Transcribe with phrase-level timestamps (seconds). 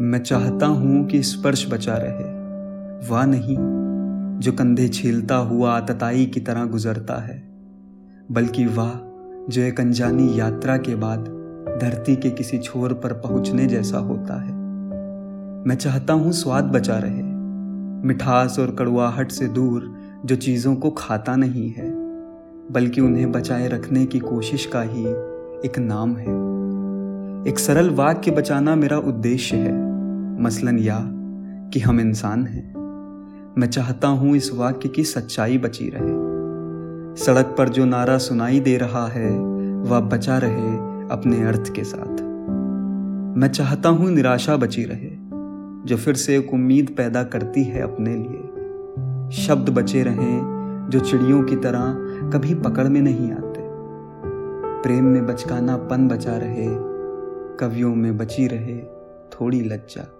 [0.00, 2.24] मैं चाहता हूँ कि स्पर्श बचा रहे।
[3.08, 3.56] वाह नहीं,
[4.40, 7.42] जो कंधे छीलता हुआ आतताई की तरह गुजरता है,
[8.32, 8.92] बल्कि वाह,
[9.52, 11.24] जो एक अनजानी यात्रा के बाद
[11.82, 14.52] धरती के किसी छोर पर पहुँचने जैसा होता है।
[15.66, 17.22] मैं चाहता हूँ स्वाद बचा रहे,
[18.06, 19.94] मिठास और कड़वाहट से दूर
[20.24, 21.90] जो चीज़ों को खाता नहीं है,
[22.72, 25.04] बल्कि उन्हें बचाए रखने की कोशिश का ही
[25.68, 26.48] एक नाम है।
[27.50, 29.87] एक सरल वाक्य बचाना मेरा उद्देश्य है।
[30.40, 31.00] मसलन या
[31.72, 32.78] कि हम इंसान हैं।
[33.58, 36.28] मैं चाहता हूँ इस वाक्य की सच्चाई बची रहे।
[37.24, 39.30] सड़क पर जो नारा सुनाई दे रहा है,
[39.82, 40.76] वह बचा रहे
[41.08, 42.22] अपने अर्थ के साथ।
[43.38, 45.10] मैं चाहता हूँ निराशा बची रहे,
[45.88, 48.44] जो फिर से एक उम्मीद पैदा करती है अपने लिए।
[49.36, 51.94] शब्द बचे रहें, जो चिड़ियों की तरह
[52.30, 53.60] कभी पकड़ में नहीं आते।
[54.82, 56.68] प्रेम में बचकाना पन बचा रहे,
[57.56, 58.78] कवियों में बची रहे
[59.32, 60.17] थोड़ी लज्जा।